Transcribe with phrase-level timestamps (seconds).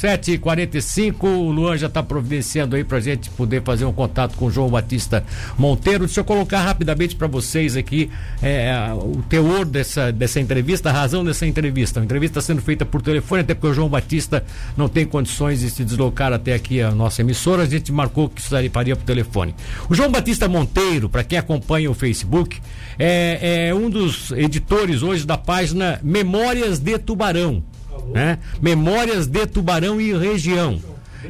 [0.00, 4.46] 7h45, o Luan já está providenciando aí para a gente poder fazer um contato com
[4.46, 5.24] o João Batista
[5.58, 6.06] Monteiro.
[6.06, 8.10] Deixa eu colocar rapidamente para vocês aqui
[8.42, 12.00] é, o teor dessa, dessa entrevista, a razão dessa entrevista.
[12.00, 14.44] A entrevista sendo feita por telefone, até porque o João Batista
[14.76, 17.62] não tem condições de se deslocar até aqui a nossa emissora.
[17.62, 19.54] A gente marcou que isso faria por telefone.
[19.88, 22.60] O João Batista Monteiro, para quem acompanha o Facebook,
[22.98, 27.62] é, é um dos editores hoje da página Memórias de Tubarão.
[28.06, 28.38] Né?
[28.60, 30.80] Memórias de Tubarão e região.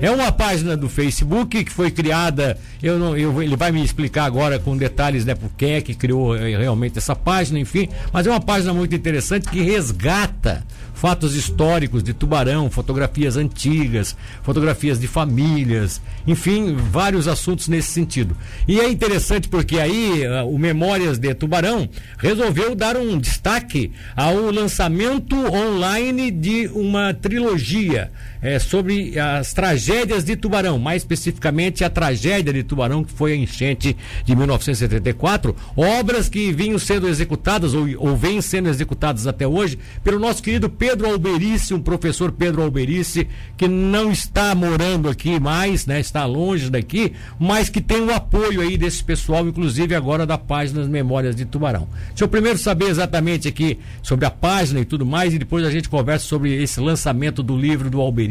[0.00, 4.24] É uma página do Facebook que foi criada, eu não, eu, ele vai me explicar
[4.24, 8.26] agora com detalhes, né, por quem é que criou eh, realmente essa página, enfim, mas
[8.26, 10.64] é uma página muito interessante que resgata
[10.98, 18.36] fatos históricos de Tubarão, fotografias antigas, fotografias de famílias, enfim, vários assuntos nesse sentido.
[18.66, 24.50] E é interessante porque aí uh, o Memórias de Tubarão resolveu dar um destaque ao
[24.50, 32.52] lançamento online de uma trilogia é, sobre as tragédias de Tubarão, mais especificamente a tragédia
[32.52, 38.16] de Tubarão, que foi a enchente de 1974, obras que vinham sendo executadas ou, ou
[38.16, 43.66] vêm sendo executadas até hoje pelo nosso querido Pedro Alberice, um professor Pedro Alberice, que
[43.66, 48.76] não está morando aqui mais, né, está longe daqui, mas que tem o apoio aí
[48.76, 51.88] desse pessoal, inclusive agora da página Memórias de Tubarão.
[52.08, 55.70] Deixa eu primeiro saber exatamente aqui sobre a página e tudo mais, e depois a
[55.70, 58.27] gente conversa sobre esse lançamento do livro do Alberice.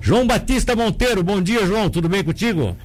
[0.00, 2.76] João Batista Monteiro, bom dia, João, tudo bem contigo?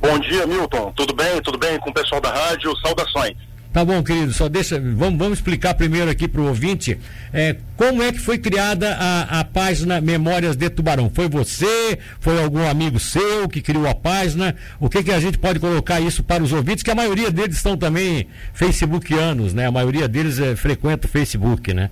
[0.00, 0.92] Bom dia, Milton.
[0.94, 1.40] Tudo bem?
[1.40, 2.76] Tudo bem com o pessoal da rádio?
[2.78, 3.36] Saudações.
[3.72, 4.32] Tá bom, querido.
[4.32, 4.78] Só deixa.
[4.78, 6.96] Vamos, vamos explicar primeiro aqui para o ouvinte
[7.32, 11.10] é, como é que foi criada a, a página Memórias de Tubarão.
[11.12, 11.98] Foi você?
[12.20, 14.54] Foi algum amigo seu que criou a página?
[14.78, 16.84] O que, que a gente pode colocar isso para os ouvintes?
[16.84, 19.66] Que a maioria deles estão também facebookianos, né?
[19.66, 21.90] A maioria deles é, frequenta o Facebook, né?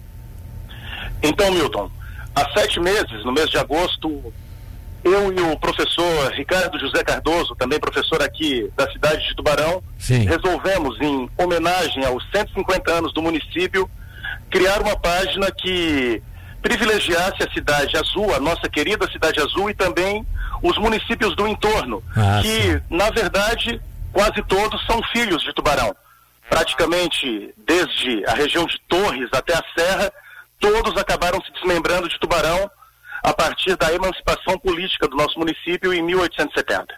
[1.21, 1.91] Então, Milton,
[2.35, 4.33] há sete meses, no mês de agosto,
[5.05, 10.25] eu e o professor Ricardo José Cardoso, também professor aqui da cidade de Tubarão, Sim.
[10.25, 13.91] resolvemos, em homenagem aos 150 anos do município,
[14.51, 16.23] criar uma página que
[16.63, 20.25] privilegiasse a cidade azul, a nossa querida cidade azul e também
[20.63, 22.81] os municípios do entorno, ah, que, sim.
[22.89, 23.81] na verdade,
[24.13, 25.95] quase todos são filhos de Tubarão.
[26.49, 30.13] Praticamente desde a região de Torres até a Serra,
[30.63, 32.71] todos acabaram se desmembrando de Tubarão
[33.23, 36.95] a partir da emancipação política do nosso município em 1870.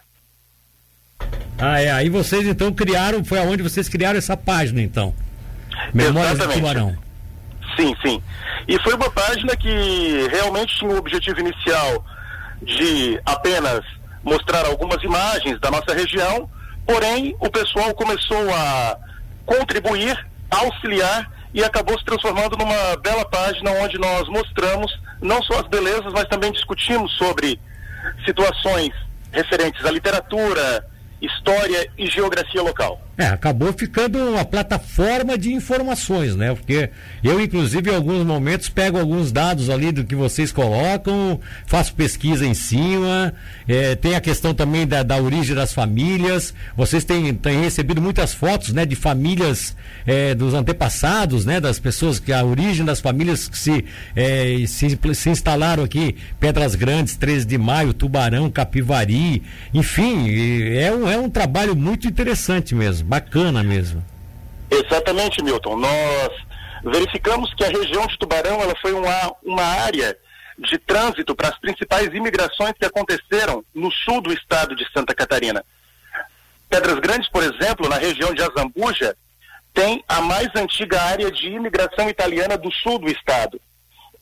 [1.57, 1.91] Ah, é.
[1.91, 5.13] Aí vocês então criaram, foi aonde vocês criaram essa página, então.
[5.93, 6.61] Memórias Exatamente.
[6.61, 6.97] do Tubarão.
[7.75, 8.23] Sim, sim.
[8.67, 12.05] E foi uma página que realmente tinha o objetivo inicial
[12.61, 13.81] de apenas
[14.23, 16.49] mostrar algumas imagens da nossa região,
[16.85, 18.97] porém o pessoal começou a
[19.45, 20.15] contribuir,
[20.49, 26.11] auxiliar e acabou se transformando numa bela página onde nós mostramos não só as belezas,
[26.11, 27.57] mas também discutimos sobre
[28.25, 28.93] situações
[29.31, 30.85] referentes à literatura,
[31.21, 33.04] história e geografia local.
[33.17, 36.53] É, acabou ficando uma plataforma de informações, né?
[36.53, 36.89] Porque
[37.23, 42.45] eu, inclusive, em alguns momentos pego alguns dados ali do que vocês colocam, faço pesquisa
[42.45, 43.33] em cima,
[43.69, 46.53] é, tem a questão também da, da origem das famílias.
[46.75, 49.73] Vocês têm, têm recebido muitas fotos, né, de famílias
[50.05, 54.99] é, dos antepassados, né, das pessoas que a origem das famílias que se, é, se,
[55.13, 59.41] se instalaram aqui, Pedras Grandes, 13 de Maio, Tubarão, Capivari,
[59.73, 60.27] enfim,
[60.75, 64.03] é um, é um trabalho muito interessante mesmo bacana mesmo.
[64.69, 65.77] Exatamente, Milton.
[65.77, 66.29] Nós
[66.83, 70.17] verificamos que a região de Tubarão ela foi uma, uma área
[70.57, 75.63] de trânsito para as principais imigrações que aconteceram no sul do estado de Santa Catarina.
[76.69, 79.15] Pedras Grandes, por exemplo, na região de Azambuja,
[79.73, 83.59] tem a mais antiga área de imigração italiana do sul do estado,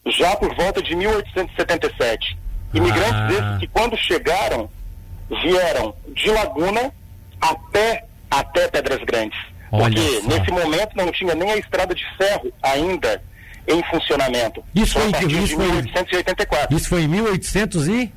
[0.08, 2.38] já por volta de 1877.
[2.74, 3.30] Imigrantes ah.
[3.32, 4.70] esses que, quando chegaram,
[5.30, 6.92] vieram de Laguna
[7.40, 8.06] até
[8.40, 9.40] até Pedras Grandes.
[9.72, 10.28] Olha porque só.
[10.28, 13.22] nesse momento não tinha nem a estrada de ferro ainda
[13.68, 14.64] em funcionamento.
[14.76, 16.76] Isso foi em isso 1884.
[16.76, 18.12] Isso foi em 1800 e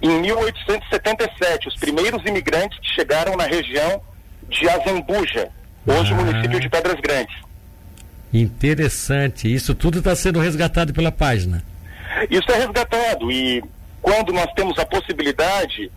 [0.00, 4.00] em 1877, os primeiros imigrantes que chegaram na região
[4.48, 5.50] de Azambuja,
[5.86, 6.16] hoje ah.
[6.16, 7.34] município de Pedras Grandes.
[8.32, 9.52] Interessante.
[9.52, 11.62] Isso tudo está sendo resgatado pela página.
[12.30, 13.62] Isso é resgatado e
[14.00, 15.90] quando nós temos a possibilidade,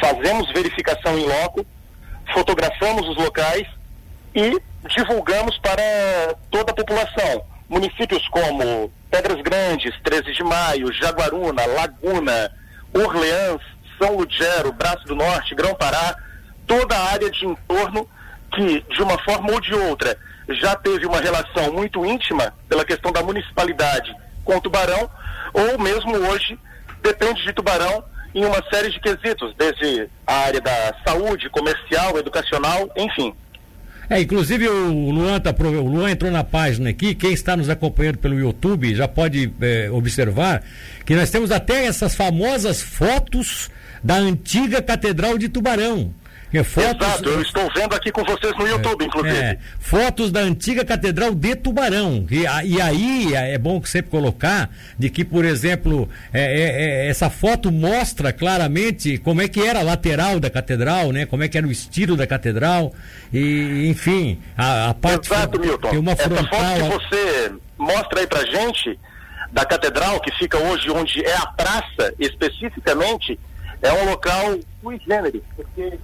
[0.00, 1.66] fazemos verificação em loco,
[2.32, 3.66] fotografamos os locais
[4.34, 4.60] e
[4.96, 5.82] divulgamos para
[6.50, 7.44] toda a população.
[7.68, 12.50] Municípios como Pedras Grandes, 13 de Maio, Jaguaruna, Laguna,
[12.92, 13.62] Orleans,
[13.98, 16.16] São Ludgero, Braço do Norte, Grão-Pará,
[16.66, 18.08] toda a área de entorno
[18.54, 20.16] que, de uma forma ou de outra,
[20.48, 24.14] já teve uma relação muito íntima pela questão da municipalidade
[24.44, 25.08] com o Tubarão,
[25.52, 26.58] ou mesmo hoje
[27.02, 32.90] depende de Tubarão em uma série de quesitos, desde a área da saúde, comercial, educacional,
[32.96, 33.34] enfim.
[34.10, 38.18] É, inclusive o Luan, tá, o Luan entrou na página aqui, quem está nos acompanhando
[38.18, 40.62] pelo YouTube já pode é, observar
[41.06, 43.70] que nós temos até essas famosas fotos
[44.02, 46.12] da antiga Catedral de Tubarão.
[46.52, 49.38] É, fotos, Exato, eu estou vendo aqui com vocês no YouTube, é, inclusive.
[49.38, 52.26] É, fotos da antiga Catedral de Tubarão.
[52.30, 57.30] E, e aí é, bom sempre colocar de que, por exemplo, é, é, é, essa
[57.30, 61.24] foto mostra claramente como é que era a lateral da catedral, né?
[61.24, 62.92] Como é que era o estilo da catedral.
[63.32, 65.32] E, enfim, a, a parte.
[65.32, 65.88] Exato, Milton.
[65.88, 66.60] Tem uma frontal.
[66.60, 68.98] Essa foto que você mostra aí pra gente
[69.50, 73.38] da catedral, que fica hoje onde é a praça especificamente,
[73.82, 75.98] é um local sui generis, porque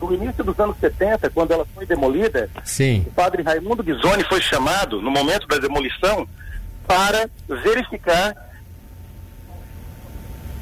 [0.00, 3.04] no início dos anos 70, quando ela foi demolida, Sim.
[3.06, 6.28] o padre Raimundo Ghisoni foi chamado, no momento da demolição,
[6.86, 8.34] para verificar.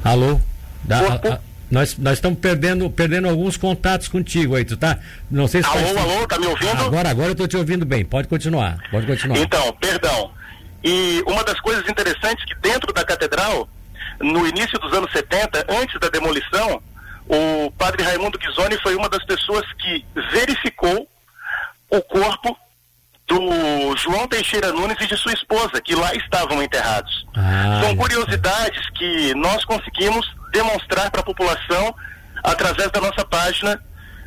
[0.03, 0.39] Alô?
[0.83, 1.39] Da, a, a,
[1.73, 4.99] nós, nós estamos perdendo, perdendo alguns contatos contigo aí, tu tá?
[5.29, 6.83] Não sei se Alô, alô, tá me ouvindo?
[6.83, 8.05] Agora, agora eu estou te ouvindo bem.
[8.05, 9.39] Pode continuar, pode continuar.
[9.39, 10.31] Então, perdão.
[10.83, 13.67] E uma das coisas interessantes que dentro da catedral,
[14.21, 16.81] no início dos anos 70, antes da demolição,
[17.27, 21.07] o padre Raimundo Ghisoni foi uma das pessoas que verificou
[21.89, 22.57] o corpo
[23.27, 27.25] do João Teixeira Nunes e de sua esposa, que lá estavam enterrados.
[27.35, 31.95] Ah, São curiosidades que nós conseguimos demonstrar para a população
[32.43, 33.79] através da nossa página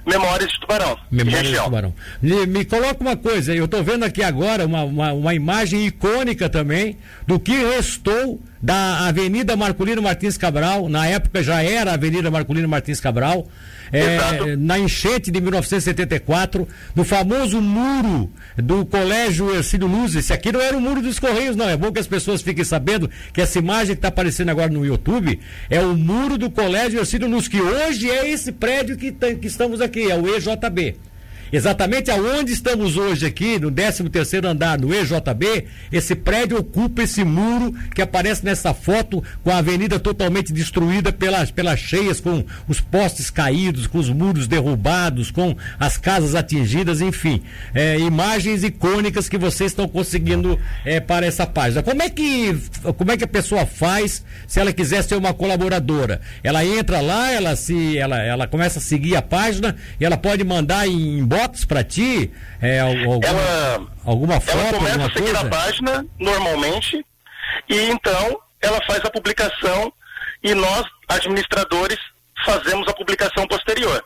[0.06, 0.96] Memórias de Tubarão.
[1.10, 1.94] Memórias de Tubarão.
[2.22, 6.48] Me, me, coloca uma coisa, eu estou vendo aqui agora uma, uma, uma, imagem icônica
[6.48, 6.96] também
[7.26, 13.00] do que restou da Avenida Marculino Martins Cabral, na época já era Avenida Marculino Martins
[13.00, 13.46] Cabral,
[13.92, 20.14] é, na enchente de 1974, no famoso muro do Colégio Ercílio Luz.
[20.14, 21.68] Esse aqui não era o muro dos Correios, não.
[21.68, 24.84] É bom que as pessoas fiquem sabendo que essa imagem que está aparecendo agora no
[24.84, 25.38] YouTube
[25.70, 29.80] é o muro do Colégio Ercílio Luz, que hoje é esse prédio que, que estamos
[29.80, 30.96] aqui, é o EJB.
[31.52, 37.24] Exatamente aonde estamos hoje aqui, no 13 terceiro andar do EJB, esse prédio ocupa esse
[37.24, 42.80] muro que aparece nessa foto com a avenida totalmente destruída pelas, pelas cheias, com os
[42.80, 47.42] postes caídos, com os muros derrubados, com as casas atingidas, enfim.
[47.74, 51.82] É, imagens icônicas que vocês estão conseguindo é, para essa página.
[51.82, 52.56] Como é que
[52.96, 56.20] como é que a pessoa faz se ela quiser ser uma colaboradora?
[56.42, 60.44] Ela entra lá, ela se ela, ela começa a seguir a página e ela pode
[60.44, 62.32] mandar em fotos para ti?
[62.60, 64.58] É, alguma, ela, alguma foto?
[64.58, 65.40] Ela começa alguma a seguir coisa?
[65.40, 67.06] a página normalmente
[67.68, 69.92] e então ela faz a publicação
[70.42, 71.98] e nós, administradores,
[72.44, 74.04] fazemos a publicação posterior.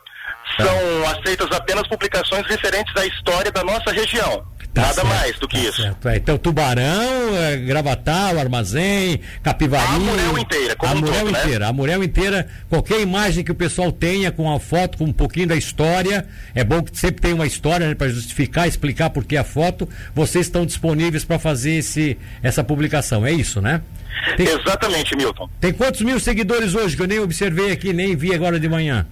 [0.57, 0.65] Tá.
[0.65, 4.45] São aceitas apenas publicações referentes à história da nossa região.
[4.73, 5.81] Tá Nada certo, mais do que tá isso.
[5.81, 6.07] Certo.
[6.07, 9.95] É, então, Tubarão, é, Gravatal, Armazém, Capivari.
[9.95, 11.65] A Murel inteira, como A Murel todo, inteira, né?
[11.65, 15.47] a Murel inteira, qualquer imagem que o pessoal tenha com a foto, com um pouquinho
[15.47, 16.25] da história,
[16.55, 19.89] é bom que sempre tem uma história né, para justificar, explicar por que a foto,
[20.15, 23.81] vocês estão disponíveis para fazer esse, essa publicação, é isso, né?
[24.37, 25.49] Tem, Exatamente, Milton.
[25.59, 29.05] Tem quantos mil seguidores hoje que eu nem observei aqui, nem vi agora de manhã?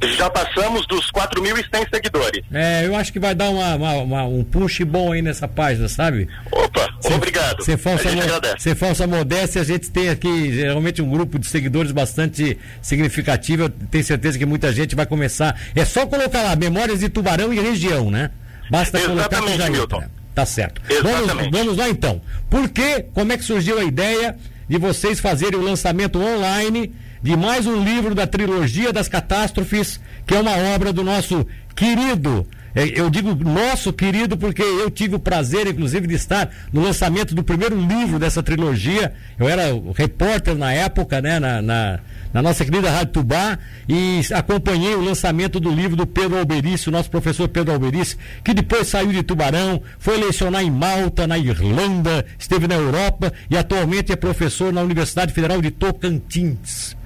[0.00, 2.44] Já passamos dos 4.100 seguidores.
[2.52, 5.88] É, eu acho que vai dar uma, uma, uma, um push bom aí nessa página,
[5.88, 6.28] sabe?
[6.52, 7.64] Opa, cê, obrigado.
[7.64, 12.56] Sem falsa, mo falsa modéstia, a gente tem aqui geralmente um grupo de seguidores bastante
[12.80, 13.64] significativo.
[13.64, 15.60] Eu tenho certeza que muita gente vai começar.
[15.74, 18.30] É só colocar lá, Memórias de Tubarão e região, né?
[18.70, 19.96] Basta Exatamente, colocar que já Milton.
[19.96, 20.10] entra.
[20.34, 20.80] Tá certo.
[20.88, 21.26] Exatamente.
[21.26, 22.20] Vamos, vamos lá então.
[22.48, 24.36] Por que, como é que surgiu a ideia
[24.68, 30.34] de vocês fazerem o lançamento online de mais um livro da trilogia das catástrofes, que
[30.34, 35.18] é uma obra do nosso querido é, eu digo nosso querido porque eu tive o
[35.18, 39.12] prazer, inclusive, de estar no lançamento do primeiro livro dessa trilogia.
[39.38, 39.64] Eu era
[39.96, 41.98] repórter na época, né, na, na,
[42.32, 43.58] na nossa querida Rádio Tubá,
[43.88, 48.52] e acompanhei o lançamento do livro do Pedro Alberice, o nosso professor Pedro Alberice, que
[48.52, 54.12] depois saiu de Tubarão, foi lecionar em Malta, na Irlanda, esteve na Europa e atualmente
[54.12, 56.97] é professor na Universidade Federal de Tocantins.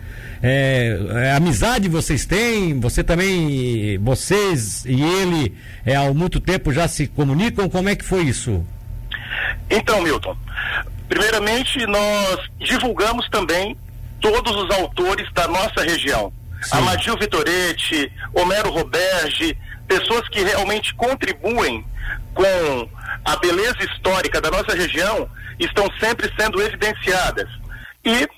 [0.43, 2.81] É, é, amizade vocês têm?
[2.81, 5.57] Você também, vocês e ele,
[5.87, 7.69] é, há muito tempo já se comunicam?
[7.69, 8.67] Como é que foi isso?
[9.71, 10.37] Então, Milton,
[11.09, 13.77] primeiramente nós divulgamos também
[14.21, 16.33] todos os autores da nossa região.
[16.63, 16.79] Sim.
[16.79, 19.57] Amadil Vitoretti, Homero Roberge,
[19.87, 21.85] pessoas que realmente contribuem
[22.35, 22.89] com
[23.25, 27.49] a beleza histórica da nossa região, estão sempre sendo evidenciadas.
[28.05, 28.29] E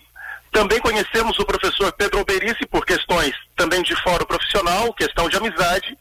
[0.54, 5.98] também conhecemos o professor Pedro Alberice por questões também de fórum profissional, questão de amizade,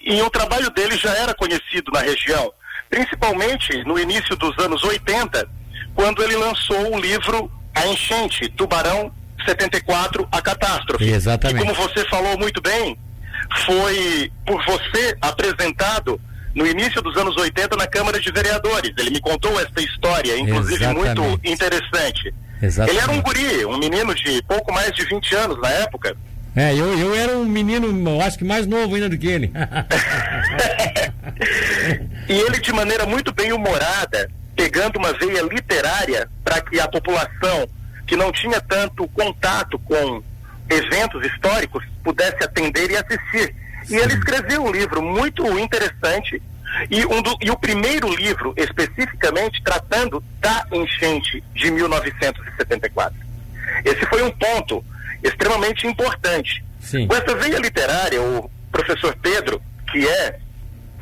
[0.00, 2.52] e o trabalho dele já era conhecido na região,
[2.90, 5.48] principalmente no início dos anos 80,
[5.94, 9.12] quando ele lançou o livro A Enchente, Tubarão
[9.46, 11.04] 74, a catástrofe.
[11.04, 11.62] Exatamente.
[11.62, 12.98] E como você falou muito bem,
[13.64, 16.20] foi por você apresentado
[16.56, 18.92] no início dos anos 80 na Câmara de Vereadores.
[18.98, 21.20] Ele me contou essa história, inclusive Exatamente.
[21.20, 22.34] muito interessante.
[22.60, 22.96] Exatamente.
[22.96, 26.16] Ele era um guri, um menino de pouco mais de 20 anos na época.
[26.54, 29.52] É, eu, eu era um menino, eu acho que mais novo ainda do que ele.
[32.28, 37.68] e ele, de maneira muito bem humorada, pegando uma veia literária para que a população
[38.06, 40.22] que não tinha tanto contato com
[40.70, 43.54] eventos históricos pudesse atender e assistir.
[43.90, 46.42] E ele escreveu um livro muito interessante
[46.90, 53.18] e, um do, e o primeiro livro, especificamente, tratando da enchente de 1974.
[53.84, 54.84] Esse foi um ponto
[55.22, 56.64] extremamente importante.
[56.80, 57.06] Sim.
[57.06, 60.38] Com essa veia literária, o professor Pedro, que é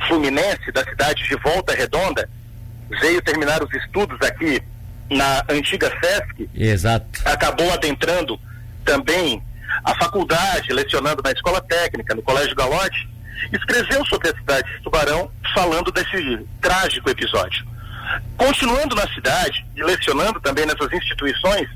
[0.08, 2.28] fluminense da cidade de Volta Redonda,
[3.00, 4.62] veio terminar os estudos aqui
[5.10, 6.48] na antiga FESC.
[6.54, 7.06] Exato.
[7.24, 8.38] Acabou adentrando
[8.84, 9.42] também
[9.84, 13.08] a faculdade, lecionando na escola técnica, no Colégio Galote,
[13.52, 17.64] escreveu sobre a cidade de Tubarão, falando desse trágico episódio.
[18.36, 21.68] Continuando na cidade e lecionando também nessas instituições,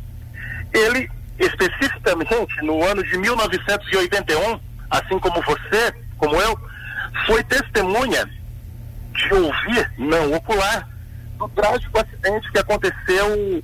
[0.73, 4.61] ele especificamente no ano de 1981,
[4.91, 6.59] assim como você, como eu,
[7.27, 8.29] foi testemunha
[9.13, 10.89] de ouvir, não ocular,
[11.39, 13.63] do trágico acidente que aconteceu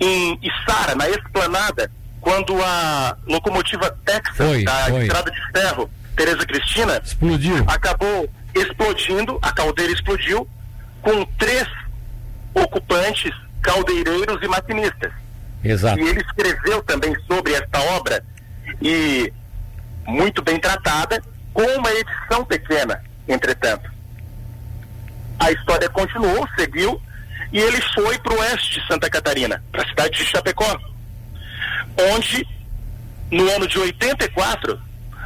[0.00, 5.02] em Içara, na esplanada, quando a locomotiva Texas foi, da foi.
[5.02, 7.64] estrada de ferro Tereza Cristina explodiu.
[7.66, 10.46] acabou explodindo, a caldeira explodiu
[11.00, 11.66] com três
[12.54, 15.12] ocupantes, caldeireiros e maquinistas.
[15.64, 15.98] Exato.
[15.98, 18.24] E ele escreveu também sobre esta obra
[18.80, 19.32] e
[20.06, 23.90] muito bem tratada, com uma edição pequena, entretanto.
[25.38, 27.00] A história continuou, seguiu,
[27.52, 30.78] e ele foi para o oeste de Santa Catarina, para a cidade de Chapecó,
[32.14, 32.46] onde,
[33.30, 34.80] no ano de 84,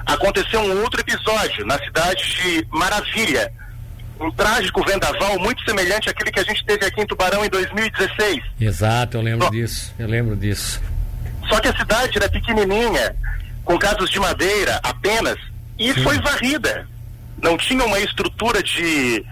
[0.06, 3.52] aconteceu um outro episódio na cidade de Maravilha,
[4.20, 8.42] um trágico vendaval muito semelhante àquele que a gente teve aqui em Tubarão em 2016.
[8.60, 10.80] Exato, eu lembro Só, disso, eu lembro disso.
[11.48, 13.16] Só que a cidade era pequenininha,
[13.64, 15.36] com casas de madeira apenas,
[15.78, 16.02] e Sim.
[16.02, 16.88] foi varrida.
[17.42, 19.24] Não tinha uma estrutura de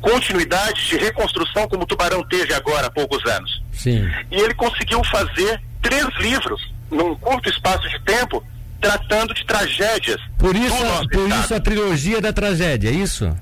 [0.00, 3.62] continuidade de reconstrução como o Tubarão teve agora há poucos anos.
[3.72, 4.06] Sim.
[4.30, 8.44] E ele conseguiu fazer três livros num curto espaço de tempo
[8.86, 10.20] tratando de tragédias.
[10.38, 13.36] Por isso, por isso a trilogia da tragédia, é isso?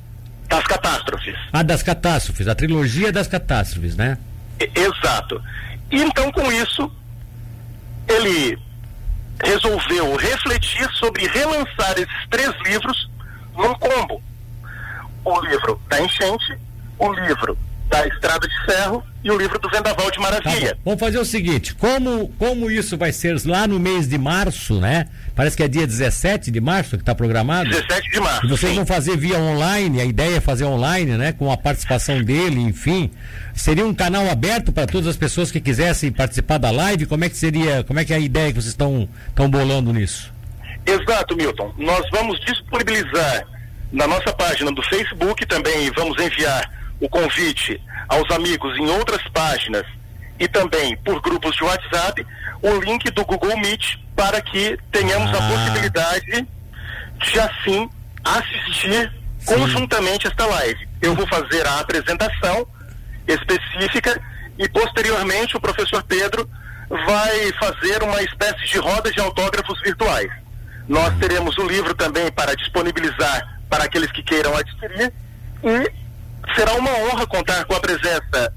[0.48, 1.36] Das catástrofes.
[1.52, 4.18] Ah, das catástrofes, a trilogia das catástrofes, né?
[4.74, 5.42] Exato.
[5.90, 6.90] Então com isso
[8.08, 8.58] ele
[9.42, 13.10] resolveu refletir sobre relançar esses três livros
[13.56, 14.22] num combo
[15.24, 16.58] o livro da enchente,
[16.98, 17.56] o livro
[17.94, 20.70] da Estrada de Ferro e o livro do Vendaval de Maravilha.
[20.70, 24.80] Tá Vamos fazer o seguinte, como, como isso vai ser lá no mês de março,
[24.80, 25.06] né?
[25.36, 27.70] Parece que é dia 17 de março que está programado.
[27.70, 28.46] 17 de março.
[28.46, 28.76] E vocês sim.
[28.76, 31.32] vão fazer via online, a ideia é fazer online, né?
[31.32, 33.12] Com a participação dele, enfim.
[33.54, 37.06] Seria um canal aberto para todas as pessoas que quisessem participar da live?
[37.06, 39.08] Como é que seria, como é que é a ideia que vocês estão
[39.48, 40.32] bolando nisso?
[40.84, 41.72] Exato, Milton.
[41.78, 43.46] Nós vamos disponibilizar
[43.92, 46.68] na nossa página do Facebook também vamos enviar
[47.00, 49.84] o convite aos amigos em outras páginas
[50.38, 52.26] e também por grupos de WhatsApp
[52.62, 55.38] o link do Google Meet para que tenhamos ah.
[55.38, 56.46] a possibilidade
[57.18, 57.88] de assim
[58.24, 59.54] assistir Sim.
[59.54, 60.88] conjuntamente esta live.
[61.02, 62.66] Eu vou fazer a apresentação
[63.26, 64.20] específica
[64.58, 66.48] e posteriormente o professor Pedro
[66.88, 70.30] vai fazer uma espécie de roda de autógrafos virtuais.
[70.88, 75.12] Nós teremos o livro também para disponibilizar para aqueles que queiram adquirir
[75.62, 76.03] e
[76.54, 78.52] será uma honra contar com a presença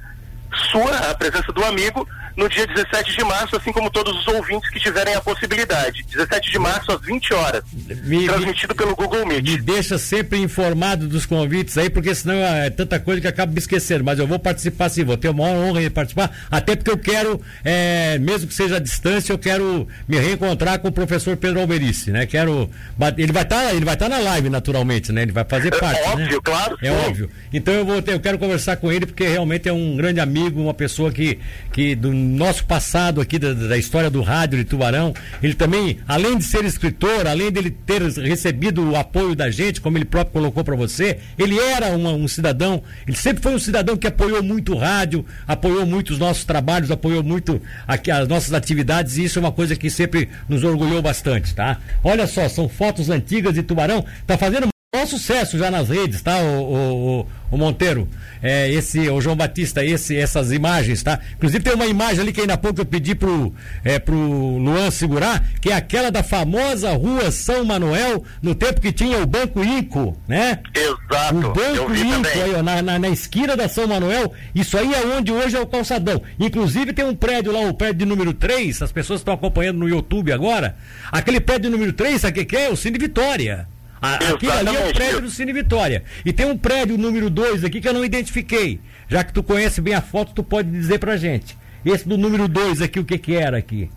[0.72, 4.70] sua, a presença do amigo, no dia 17 de março, assim como todos os ouvintes
[4.70, 6.04] que tiverem a possibilidade.
[6.04, 7.64] 17 de março às 20 horas.
[8.04, 9.44] Me, transmitido me, pelo Google Meet.
[9.44, 13.58] Me deixa sempre informado dos convites aí, porque senão é tanta coisa que acaba me
[13.58, 14.04] esquecendo.
[14.04, 17.42] Mas eu vou participar sim, vou ter uma honra de participar, até porque eu quero,
[17.66, 22.12] é, mesmo que seja à distância, eu quero me reencontrar com o professor Pedro Alberice,
[22.12, 22.28] né?
[22.28, 22.70] Quero.
[23.18, 25.24] Ele vai estar, tá, ele vai estar tá na live, naturalmente, né?
[25.24, 26.02] Ele vai fazer é parte.
[26.02, 26.40] É óbvio, né?
[26.44, 26.78] claro.
[26.84, 27.08] É sim.
[27.08, 27.30] óbvio.
[27.52, 30.62] Então eu vou ter, eu quero conversar com ele, porque realmente é um grande amigo,
[30.62, 31.40] uma pessoa que,
[31.72, 36.38] que do nosso passado aqui da, da, história do rádio de Tubarão, ele também, além
[36.38, 40.64] de ser escritor, além dele ter recebido o apoio da gente, como ele próprio colocou
[40.64, 44.74] para você, ele era uma, um cidadão, ele sempre foi um cidadão que apoiou muito
[44.74, 49.40] o rádio, apoiou muito os nossos trabalhos, apoiou muito aqui, as nossas atividades, e isso
[49.40, 51.80] é uma coisa que sempre nos orgulhou bastante, tá?
[52.04, 56.40] Olha só, são fotos antigas de Tubarão, tá fazendo É sucesso já nas redes, tá,
[56.40, 58.08] o, o, o, o Monteiro?
[58.42, 61.20] É, esse, o João Batista, esse, essas imagens, tá?
[61.36, 63.54] Inclusive tem uma imagem ali que ainda há pouco eu pedi pro,
[63.84, 68.94] é, pro Luan segurar, que é aquela da famosa rua São Manuel, no tempo que
[68.94, 70.60] tinha o Banco Inco, né?
[70.74, 71.36] Exato.
[71.36, 75.06] O Banco Inco, aí, ó, na, na, na, esquina da São Manuel, isso aí é
[75.06, 76.22] onde hoje é o calçadão.
[76.40, 79.90] Inclusive tem um prédio lá, o prédio de número 3, as pessoas estão acompanhando no
[79.90, 80.78] YouTube agora.
[81.12, 82.70] Aquele prédio número 3, sabe o que é?
[82.70, 83.68] O Cine Vitória.
[84.02, 86.04] Aquilo ali é o prédio do Cine Vitória.
[86.24, 88.80] E tem um prédio número 2 aqui que eu não identifiquei.
[89.08, 91.58] Já que tu conhece bem a foto, tu pode dizer pra gente.
[91.86, 93.90] Esse do número 2 aqui, o que que era aqui?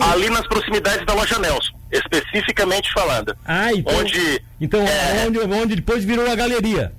[0.00, 3.36] Ali nas proximidades da loja Nelson, especificamente falando.
[3.44, 3.96] Ah, então.
[3.96, 5.26] Onde, então, é...
[5.26, 6.92] onde, onde depois virou a galeria.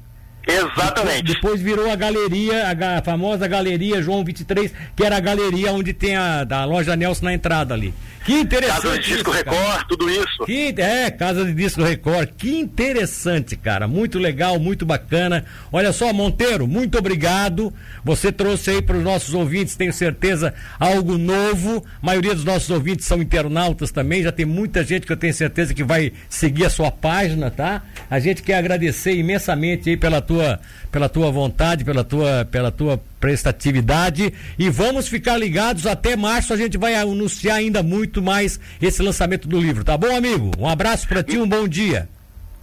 [0.48, 1.24] Exatamente.
[1.24, 5.72] Depois, depois, virou a galeria, a, a, famosa galeria João 23, que era a galeria
[5.72, 7.94] onde tem a da loja Nelson na entrada ali.
[8.30, 8.82] Que interessante.
[8.84, 10.46] Casa de Disco isso, Record, tudo isso.
[10.46, 12.30] Que, é, Casa de Disco Record.
[12.38, 13.88] Que interessante, cara.
[13.88, 15.44] Muito legal, muito bacana.
[15.72, 17.74] Olha só, Monteiro, muito obrigado.
[18.04, 21.84] Você trouxe aí para os nossos ouvintes, tenho certeza, algo novo.
[22.00, 24.22] A maioria dos nossos ouvintes são internautas também.
[24.22, 27.82] Já tem muita gente que eu tenho certeza que vai seguir a sua página, tá?
[28.12, 30.60] A gente quer agradecer imensamente aí pela tua,
[30.92, 36.58] pela tua vontade, pela tua, pela tua prestatividade e vamos ficar ligados até março a
[36.58, 40.52] gente vai anunciar ainda muito mais esse lançamento do livro, tá bom amigo?
[40.58, 42.08] Um abraço para ti, um bom dia.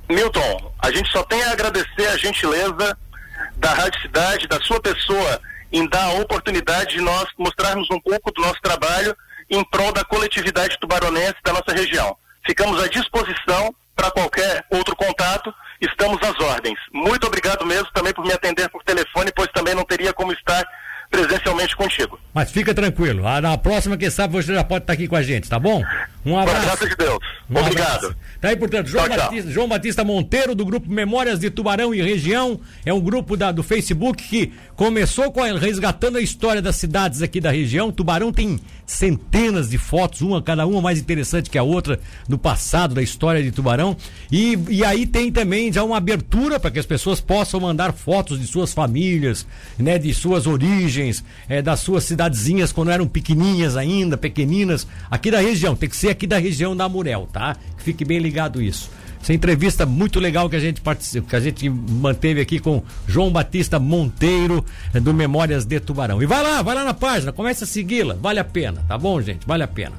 [0.08, 2.96] Milton, a gente só tem a agradecer a gentileza
[3.56, 5.40] da Rádio Cidade, da sua pessoa
[5.72, 9.16] em dar a oportunidade de nós mostrarmos um pouco do nosso trabalho
[9.50, 12.16] em prol da coletividade tubaronense da nossa região.
[12.46, 16.78] Ficamos à disposição para qualquer outro contato estamos às ordens.
[16.92, 20.64] Muito obrigado mesmo também por me atender por telefone, pois também não teria como estar
[21.10, 22.18] presencialmente contigo.
[22.34, 25.22] Mas fica tranquilo, ah, na próxima, quem sabe, você já pode estar aqui com a
[25.22, 25.82] gente, tá bom?
[26.26, 26.88] Um abraço.
[26.88, 27.18] de Deus.
[27.48, 28.06] Um Obrigado.
[28.06, 28.16] Abraço.
[28.40, 29.52] Tá aí, portanto, João, tchau, Batista, tchau.
[29.52, 33.62] João Batista Monteiro, do grupo Memórias de Tubarão e Região, é um grupo da, do
[33.62, 37.92] Facebook que começou com a, resgatando a história das cidades aqui da região.
[37.92, 42.94] Tubarão tem centenas de fotos, uma cada uma mais interessante que a outra, do passado,
[42.94, 43.96] da história de Tubarão.
[44.30, 48.40] E, e aí tem também já uma abertura para que as pessoas possam mandar fotos
[48.40, 49.46] de suas famílias,
[49.78, 50.95] né, de suas origens,
[51.48, 55.76] é, das suas cidadezinhas quando eram pequenininhas ainda, pequeninas, aqui da região.
[55.76, 57.56] Tem que ser aqui da região da Murel, tá?
[57.78, 58.90] Fique bem ligado isso.
[59.20, 60.80] Essa entrevista muito legal que a gente
[61.28, 64.64] que a gente manteve aqui com João Batista Monteiro
[65.02, 66.22] do Memórias de Tubarão.
[66.22, 69.20] E vai lá, vai lá na página, comece a segui-la, vale a pena, tá bom,
[69.20, 69.46] gente?
[69.46, 69.94] Vale a pena.